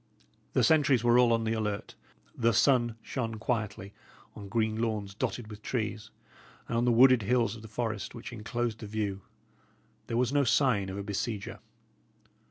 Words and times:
The 0.53 0.63
sentries 0.63 1.03
were 1.03 1.19
all 1.19 1.31
on 1.31 1.43
the 1.43 1.53
alert. 1.53 1.93
The 2.35 2.53
sun 2.53 2.95
shone 3.03 3.35
quietly 3.35 3.93
on 4.35 4.49
green 4.49 4.77
lawns 4.81 5.13
dotted 5.13 5.47
with 5.51 5.61
trees, 5.61 6.09
and 6.67 6.75
on 6.75 6.85
the 6.85 6.91
wooded 6.91 7.21
hills 7.21 7.55
of 7.55 7.61
the 7.61 7.67
forest 7.67 8.15
which 8.15 8.33
enclosed 8.33 8.79
the 8.79 8.87
view. 8.87 9.21
There 10.07 10.17
was 10.17 10.33
no 10.33 10.43
sign 10.43 10.89
of 10.89 10.97
a 10.97 11.03
besieger. 11.03 11.59